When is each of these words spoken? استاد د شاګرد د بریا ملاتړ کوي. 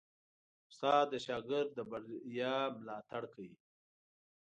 استاد 0.69 1.05
د 1.11 1.15
شاګرد 1.25 1.69
د 1.75 1.79
بریا 1.89 2.55
ملاتړ 2.79 3.23
کوي. 3.33 3.55